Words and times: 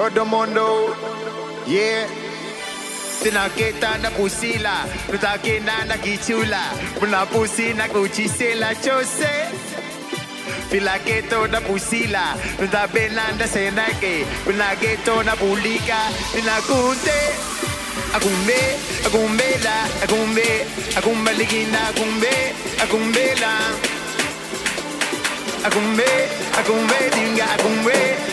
Todo 0.00 0.24
mundo, 0.24 0.96
yeah. 1.66 2.08
Tunaketa 3.22 3.98
na 4.00 4.10
pusila, 4.10 4.86
tutakena 5.10 5.84
na 5.84 5.98
kichula, 5.98 6.72
muna 6.98 7.26
pusi 7.26 7.74
na 7.74 7.86
kuchisela 7.86 8.74
chose. 8.80 9.28
Filaketo 10.70 11.46
na 11.48 11.60
pusila, 11.60 12.34
tutabena 12.58 13.36
na 13.38 13.46
senake, 13.46 14.24
pinageto 14.46 15.22
na 15.22 15.36
pulika, 15.36 15.98
pinakunte. 16.32 17.20
Agumbe, 18.14 18.58
agumbela, 19.04 19.84
agumbe, 20.02 20.66
agumbaligina, 20.96 21.88
agumbe, 21.88 22.54
agumbela. 22.82 23.52
Agumbe, 25.62 26.08
agumbe, 26.58 27.10
dinga, 27.14 27.44
agumbe. 27.52 27.92
agumbe 27.92 28.29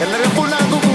En 0.00 0.14
el 0.14 0.87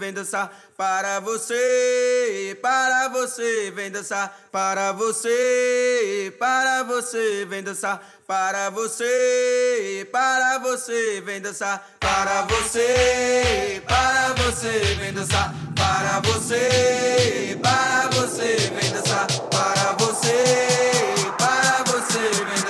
vem 0.00 0.12
dançar 0.14 0.50
para 0.76 1.20
você, 1.20 2.58
para 2.62 3.08
você, 3.08 3.70
vem 3.70 3.90
dançar 3.90 4.48
para 4.50 4.92
você, 4.92 6.34
para 6.38 6.82
você, 6.84 7.44
vem 7.44 7.62
dançar 7.62 8.02
para 8.26 8.70
você, 8.70 10.08
para 10.10 10.58
você, 10.58 11.20
vem 11.20 11.40
dançar 11.42 11.86
para 12.00 12.42
você, 12.42 13.82
para 13.86 14.34
você, 14.42 14.96
vem 14.98 15.12
dançar 15.12 15.54
para 15.76 16.20
você, 16.20 17.58
para 17.62 18.08
você, 18.08 18.56
vem 18.80 18.90
dançar 18.90 19.26
para 19.50 19.92
você, 19.98 20.96
para 21.36 21.82
você, 21.92 22.20
vem 22.48 22.62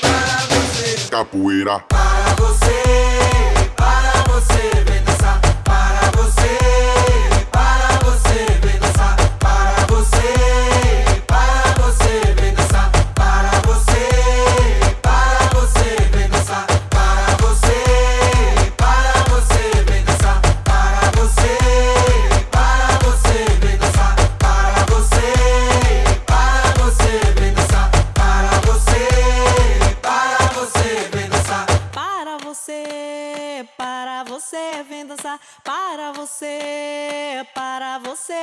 para 0.00 0.36
você, 0.48 1.08
capoeira. 1.10 2.09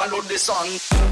Balloon 0.00 0.26
this 0.28 0.44
song. 0.44 1.09